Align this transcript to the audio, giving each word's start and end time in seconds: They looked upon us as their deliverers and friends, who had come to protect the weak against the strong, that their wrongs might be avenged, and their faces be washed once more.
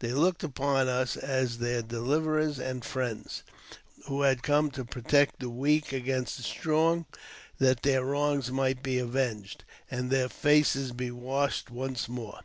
They 0.00 0.12
looked 0.12 0.44
upon 0.44 0.88
us 0.88 1.16
as 1.16 1.56
their 1.56 1.80
deliverers 1.80 2.58
and 2.58 2.84
friends, 2.84 3.42
who 4.08 4.20
had 4.20 4.42
come 4.42 4.70
to 4.72 4.84
protect 4.84 5.40
the 5.40 5.48
weak 5.48 5.90
against 5.90 6.36
the 6.36 6.42
strong, 6.42 7.06
that 7.58 7.80
their 7.80 8.04
wrongs 8.04 8.52
might 8.52 8.82
be 8.82 8.98
avenged, 8.98 9.64
and 9.90 10.10
their 10.10 10.28
faces 10.28 10.92
be 10.92 11.10
washed 11.10 11.70
once 11.70 12.10
more. 12.10 12.40